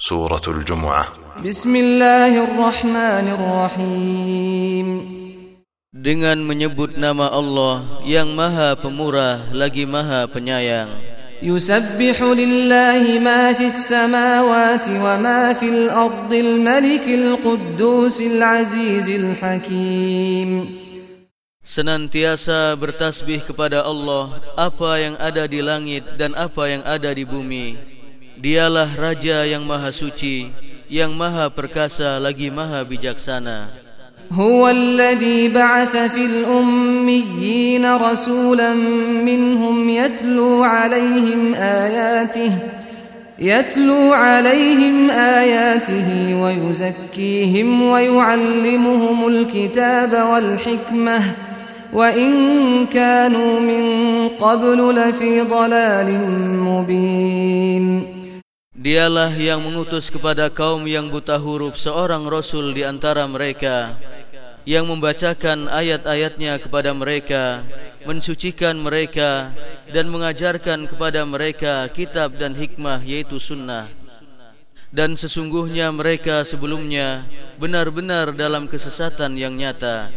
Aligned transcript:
سورة 0.00 0.40
الجمعة 0.48 1.04
بسم 1.44 1.76
الله 1.76 2.32
الرحمن 2.32 3.26
الرحيم 3.36 4.86
Dengan 5.92 6.40
menyebut 6.40 6.96
nama 6.96 7.28
Allah 7.28 8.00
yang 8.08 8.32
maha 8.32 8.80
pemurah 8.80 9.52
lagi 9.52 9.84
maha 9.84 10.24
penyayang 10.24 10.88
يسبح 11.44 12.16
لله 12.16 13.20
ما 13.20 13.52
في 13.52 13.68
السماوات 13.68 14.88
وما 14.88 15.40
في 15.60 15.68
الأرض 15.68 16.30
الملك 16.32 17.04
القدوس 17.04 18.16
العزيز 18.32 19.06
الحكيم 19.12 20.50
Senantiasa 21.60 22.72
bertasbih 22.72 23.44
kepada 23.52 23.84
Allah 23.84 24.48
apa 24.56 24.96
yang 24.96 25.20
ada 25.20 25.44
di 25.44 25.60
langit 25.60 26.16
dan 26.16 26.32
apa 26.32 26.72
yang 26.72 26.82
ada 26.88 27.12
di 27.12 27.22
bumi 27.28 27.89
Dialah 28.40 28.88
Raja 28.96 29.44
yang 29.44 29.68
Maha 29.68 29.92
Suci, 29.92 30.48
yang 30.88 31.12
Maha 31.12 31.52
Perkasa 31.52 32.16
lagi 32.20 32.48
Maha 32.48 32.82
Bijaksana. 32.88 33.58
هو 34.32 34.64
الذي 34.68 35.48
بعث 35.48 35.96
في 36.16 36.24
الأميين 36.26 37.84
رسولا 37.94 38.74
منهم 39.28 39.88
يتلو 39.88 40.62
عليهم 40.62 41.54
آياته 41.60 42.52
يتلو 43.38 44.12
عليهم 44.12 45.10
آياته 45.10 46.08
ويزكيهم 46.42 47.82
ويعلمهم 47.82 49.26
الكتاب 49.28 50.12
والحكمة 50.30 51.22
وإن 51.92 52.32
كانوا 52.86 53.60
من 53.60 53.84
قبل 54.38 54.94
لفي 54.94 55.40
ضلال 55.40 56.08
مبين 56.58 58.16
Dialah 58.80 59.28
yang 59.36 59.60
mengutus 59.60 60.08
kepada 60.08 60.48
kaum 60.48 60.88
yang 60.88 61.12
buta 61.12 61.36
huruf 61.36 61.76
seorang 61.76 62.24
rasul 62.24 62.72
di 62.72 62.80
antara 62.80 63.28
mereka 63.28 64.00
yang 64.64 64.88
membacakan 64.88 65.68
ayat-ayatnya 65.68 66.56
kepada 66.64 66.96
mereka, 66.96 67.60
mensucikan 68.08 68.80
mereka 68.80 69.52
dan 69.92 70.08
mengajarkan 70.08 70.88
kepada 70.88 71.28
mereka 71.28 71.92
kitab 71.92 72.40
dan 72.40 72.56
hikmah 72.56 73.04
yaitu 73.04 73.36
sunnah. 73.36 73.84
Dan 74.88 75.12
sesungguhnya 75.12 75.92
mereka 75.92 76.40
sebelumnya 76.48 77.28
benar-benar 77.60 78.32
dalam 78.32 78.64
kesesatan 78.64 79.36
yang 79.36 79.60
nyata. 79.60 80.08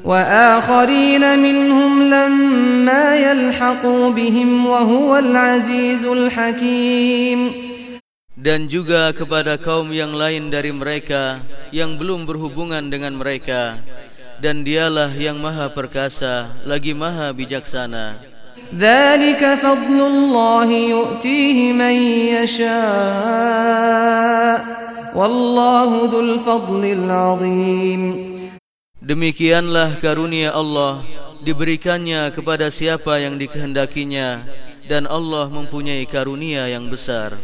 Wa 0.00 0.24
وآخرين 0.24 1.24
منهم 1.44 1.92
لما 2.08 3.04
يلحقوا 3.20 4.04
بهم 4.16 4.50
وهو 4.66 5.10
العزيز 5.28 6.04
الحكيم 6.06 7.67
dan 8.38 8.70
juga 8.70 9.10
kepada 9.10 9.58
kaum 9.58 9.90
yang 9.90 10.14
lain 10.14 10.46
dari 10.46 10.70
mereka 10.70 11.42
yang 11.74 11.98
belum 11.98 12.22
berhubungan 12.22 12.86
dengan 12.86 13.18
mereka 13.18 13.82
dan 14.38 14.62
dialah 14.62 15.10
yang 15.10 15.42
maha 15.42 15.74
perkasa 15.74 16.54
lagi 16.62 16.94
maha 16.94 17.34
bijaksana 17.34 18.38
ذلك 18.68 19.40
فضل 19.64 19.96
الله 19.96 20.68
يؤتيه 20.70 21.72
من 21.72 21.96
يشاء 22.36 24.60
والله 25.16 25.90
ذو 26.12 26.20
الفضل 26.20 26.82
demikianlah 29.02 29.96
karunia 30.04 30.52
Allah 30.54 31.00
diberikannya 31.42 32.28
kepada 32.30 32.68
siapa 32.70 33.18
yang 33.18 33.34
dikehendakinya 33.40 34.44
dan 34.86 35.08
Allah 35.10 35.48
mempunyai 35.50 36.04
karunia 36.04 36.68
yang 36.68 36.92
besar 36.92 37.40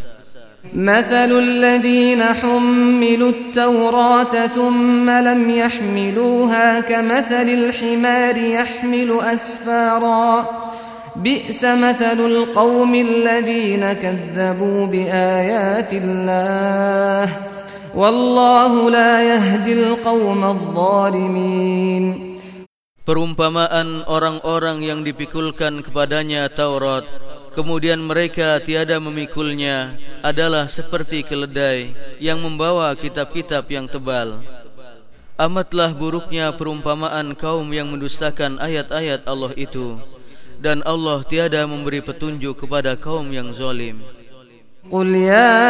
مثل 0.73 1.31
الذين 1.33 2.23
حملوا 2.23 3.29
التوراة 3.31 4.35
ثم 4.47 5.11
لم 5.11 5.51
يحملوها 5.51 6.69
كمثل 6.81 7.47
الحمار 7.49 8.37
يحمل 8.37 9.11
أسفارا 9.21 10.45
بئس 11.17 11.65
مثل 11.65 12.19
القوم 12.33 12.95
الذين 12.95 13.93
كذبوا 13.93 14.87
بآيات 14.87 15.91
الله 15.93 17.27
والله 17.95 18.73
لا 18.91 19.13
يهدي 19.23 19.73
القوم 19.85 20.41
الظالمين 20.45 22.07
Perumpamaan 23.05 24.01
orang-orang 24.09 24.81
yang 24.81 25.05
dipikulkan 25.05 25.85
kepadanya 25.85 26.49
Taurat, 26.49 27.05
kemudian 27.53 28.01
mereka 28.01 28.57
tiada 28.65 28.97
memikulnya, 28.97 29.93
adalah 30.25 30.73
seperti 30.73 31.21
keledai 31.21 31.93
yang 32.17 32.41
membawa 32.41 32.89
kitab-kitab 32.97 33.69
yang 33.69 33.85
tebal. 33.85 34.41
Amatlah 35.37 35.93
buruknya 35.93 36.49
perumpamaan 36.57 37.37
kaum 37.37 37.69
yang 37.69 37.93
mendustakan 37.93 38.57
ayat-ayat 38.57 39.29
Allah 39.29 39.53
itu 39.53 40.01
dan 40.65 40.81
Allah 40.89 41.21
tiada 41.29 41.61
memberi 41.69 42.01
petunjuk 42.01 42.65
kepada 42.65 42.97
kaum 42.97 43.29
yang 43.37 43.53
zalim. 43.53 44.01
Qul 44.89 45.13
ya 45.13 45.61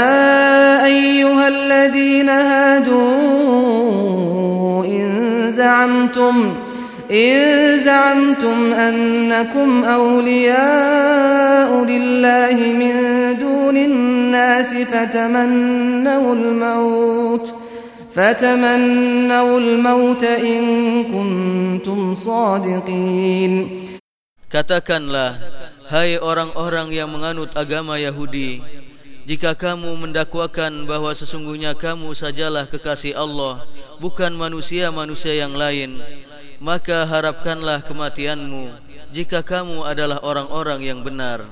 ayyuhalladzina 0.86 2.34
hadu 2.46 3.02
in 4.86 5.02
za'amtum 5.50 6.54
إن 7.10 7.34
زعمتم 7.78 8.72
أنكم 8.72 9.70
أولياء 9.84 11.70
لله 11.84 12.56
من 12.72 12.92
دون 13.36 13.76
الناس 13.76 14.74
فتمنوا 14.74 16.34
الموت 16.34 17.46
فتمنوا 18.16 19.58
الموت 19.60 20.24
إن 20.24 20.62
كنتم 21.04 22.14
صادقين 22.14 23.84
Katakanlah, 24.54 25.34
hai 25.90 26.14
orang-orang 26.14 26.94
yang 26.94 27.10
menganut 27.10 27.50
agama 27.58 27.98
Yahudi, 27.98 28.62
jika 29.26 29.58
kamu 29.58 29.98
mendakwakan 29.98 30.86
bahwa 30.86 31.10
sesungguhnya 31.10 31.74
kamu 31.74 32.14
sajalah 32.14 32.70
kekasih 32.70 33.18
Allah, 33.18 33.66
bukan 33.98 34.30
manusia-manusia 34.38 35.34
yang 35.42 35.58
lain, 35.58 35.98
maka 36.64 37.04
harapkanlah 37.04 37.84
kematianmu 37.84 38.72
jika 39.12 39.44
kamu 39.44 39.84
adalah 39.84 40.24
orang-orang 40.24 40.80
yang 40.80 41.04
benar 41.04 41.44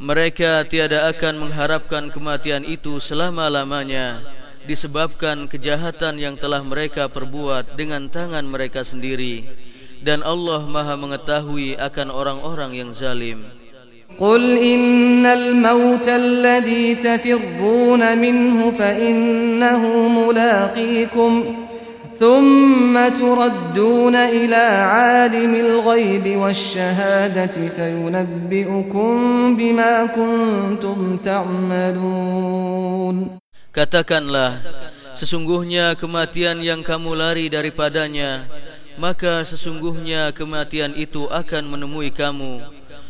mereka 0.00 0.50
tiada 0.66 0.98
akan 1.06 1.34
mengharapkan 1.38 2.10
kematian 2.10 2.66
itu 2.66 2.98
selama-lamanya 2.98 4.26
disebabkan 4.66 5.46
kejahatan 5.46 6.18
yang 6.18 6.34
telah 6.34 6.66
mereka 6.66 7.06
perbuat 7.10 7.78
dengan 7.80 8.06
tangan 8.10 8.42
mereka 8.46 8.82
sendiri 8.82 9.48
dan 10.00 10.24
Allah 10.24 10.64
Maha 10.64 10.96
mengetahui 10.96 11.76
akan 11.76 12.08
orang-orang 12.08 12.72
yang 12.74 12.90
zalim. 12.96 13.44
Qul 14.16 14.42
innal 14.58 15.54
mauta 15.56 16.14
alladhi 16.16 16.96
tafirrun 16.98 18.04
minhu 18.20 18.72
fa 18.76 18.92
innahu 18.92 20.08
mulaqikum 20.12 21.44
thumma 22.20 23.08
turaddun 23.16 24.12
ila 24.12 24.66
alimil 25.24 25.80
ghaibi 25.84 26.36
wasyahadati 26.36 27.70
fayunabbi'ukum 27.72 29.56
bima 29.56 30.04
kuntum 30.12 31.16
ta'malun. 31.24 33.30
Katakanlah, 33.72 34.58
sesungguhnya 35.16 35.94
kematian 35.96 36.60
yang 36.60 36.82
kamu 36.82 37.14
lari 37.14 37.46
daripadanya, 37.46 38.42
maka 39.00 39.40
sesungguhnya 39.48 40.36
kematian 40.36 40.92
itu 40.92 41.24
akan 41.32 41.72
menemui 41.72 42.12
kamu 42.12 42.60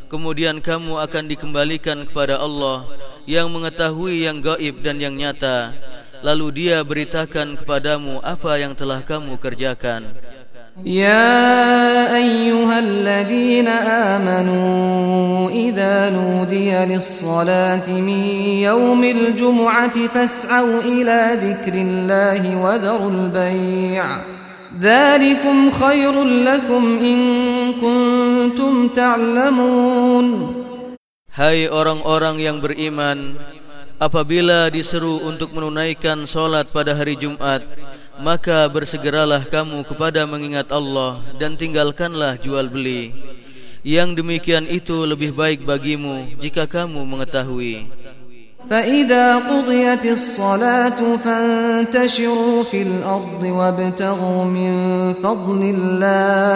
kemudian 0.06 0.62
kamu 0.62 1.02
akan 1.02 1.26
dikembalikan 1.26 2.06
kepada 2.06 2.38
Allah 2.38 2.86
yang 3.26 3.50
mengetahui 3.50 4.22
yang 4.22 4.38
gaib 4.38 4.86
dan 4.86 5.02
yang 5.02 5.18
nyata 5.18 5.74
lalu 6.22 6.62
dia 6.70 6.78
beritakan 6.86 7.58
kepadamu 7.58 8.22
apa 8.22 8.62
yang 8.62 8.78
telah 8.78 9.02
kamu 9.02 9.34
kerjakan 9.42 10.14
Ya 10.86 11.58
ayyuhalladzina 12.14 13.74
amanu 14.16 15.50
idza 15.52 16.08
nudiya 16.14 16.86
lis 16.88 17.20
min 18.00 18.22
yawmil 18.64 19.34
jumu'ati 19.34 20.06
fas'au 20.08 20.80
ila 20.86 21.34
dzikrillahi 21.36 22.54
wa 22.54 22.78
dharul 22.80 23.26
ذلكم 24.80 25.58
خير 25.76 26.14
لكم 26.24 26.84
إن 26.98 27.18
كنتم 27.82 28.74
تعلمون 28.96 30.26
Hai 31.30 31.70
orang-orang 31.70 32.42
yang 32.42 32.58
beriman 32.58 33.38
Apabila 34.02 34.66
diseru 34.72 35.20
untuk 35.22 35.52
menunaikan 35.54 36.24
solat 36.26 36.72
pada 36.74 36.90
hari 36.96 37.14
Jumat 37.14 37.62
Maka 38.20 38.66
bersegeralah 38.72 39.44
kamu 39.46 39.86
kepada 39.86 40.26
mengingat 40.26 40.72
Allah 40.74 41.22
Dan 41.38 41.54
tinggalkanlah 41.54 42.34
jual 42.42 42.66
beli 42.66 43.14
Yang 43.86 44.20
demikian 44.24 44.66
itu 44.66 45.06
lebih 45.06 45.30
baik 45.36 45.62
bagimu 45.62 46.34
Jika 46.42 46.66
kamu 46.66 46.98
mengetahui 47.06 47.86
فإذا 48.68 49.26
قضيت 49.48 50.04
الصلاة 50.04 51.00
فانتشروا 51.16 52.62
في 52.62 52.82
الأرض 52.82 53.42
وابتغوا 53.42 54.44
من 54.44 54.72
فضل 55.22 55.60
الله 55.74 56.54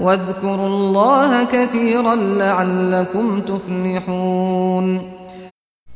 واذكروا 0.00 0.68
الله 0.68 1.30
كثيرا 1.50 2.14
لعلكم 2.14 3.26
تفلحون 3.40 4.88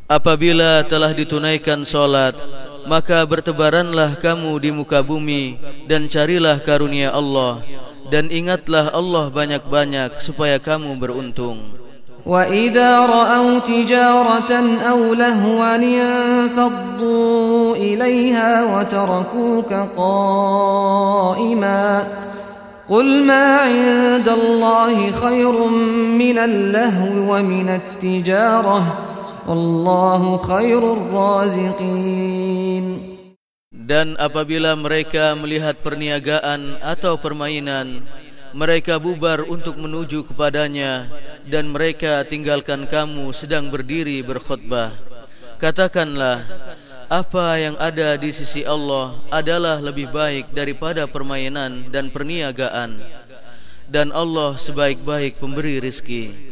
Apabila 0.06 0.87
telah 0.87 1.10
ditunaikan 1.10 1.82
solat, 1.82 2.31
maka 2.87 3.26
bertebaranlah 3.26 4.14
kamu 4.22 4.54
di 4.62 4.70
muka 4.70 5.02
bumi 5.02 5.58
dan 5.90 6.06
carilah 6.06 6.62
karunia 6.62 7.10
Allah 7.10 7.58
dan 8.06 8.31
ingatlah 8.31 8.94
Allah 8.94 9.34
banyak-banyak 9.34 10.22
supaya 10.22 10.62
kamu 10.62 10.94
beruntung. 11.02 11.58
وإذا 12.26 13.06
رأوا 13.06 13.58
تجارة 13.58 14.52
أو 14.90 15.14
لهوا 15.14 15.76
انفضوا 15.76 17.76
إليها 17.76 18.76
وتركوك 18.76 19.73
قائما 19.96 22.06
قل 22.88 23.23
ما 23.23 23.56
عند 23.56 24.28
الله 24.28 25.11
خير 25.12 25.67
من 26.19 26.38
اللهو 26.38 27.34
ومن 27.37 27.69
التجارة 27.69 28.82
والله 29.49 30.37
خير 30.37 30.93
الرازقين 30.93 33.17
Dan 33.87 34.19
apabila 34.19 34.75
mereka 34.75 35.38
melihat 35.38 35.78
perniagaan 35.78 36.82
atau 36.82 37.23
permainan 37.23 38.02
Mereka 38.56 38.96
bubar 38.96 39.44
untuk 39.44 39.76
menuju 39.76 40.24
kepadanya 40.32 41.12
dan 41.44 41.68
mereka 41.68 42.24
tinggalkan 42.24 42.88
kamu 42.88 43.28
sedang 43.36 43.68
berdiri 43.68 44.24
berkhutbah. 44.24 44.96
Katakanlah, 45.60 46.40
apa 47.04 47.60
yang 47.60 47.76
ada 47.76 48.16
di 48.16 48.32
sisi 48.32 48.64
Allah 48.64 49.12
adalah 49.28 49.76
lebih 49.84 50.08
baik 50.08 50.56
daripada 50.56 51.04
permainan 51.04 51.92
dan 51.92 52.08
perniagaan. 52.08 52.96
Dan 53.92 54.08
Allah 54.16 54.56
sebaik-baik 54.56 55.36
pemberi 55.36 55.76
rizki. 55.76 56.45